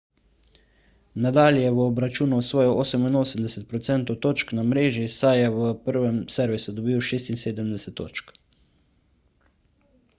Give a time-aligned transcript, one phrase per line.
[1.23, 6.73] nadal je v obračunu osvojil 88 % točk na mreži saj je v prvem servisu
[6.79, 8.33] dobil 76 točk